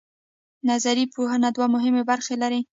[0.69, 2.61] نظري پوهه دوه مهمې برخې لري.